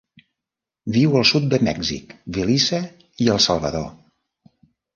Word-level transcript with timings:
Viu 0.95 1.17
al 1.19 1.27
sud 1.31 1.45
de 1.51 1.59
Mèxic, 1.67 2.17
Belize 2.39 2.81
i 3.27 3.31
El 3.37 3.45
Salvador. 3.49 3.87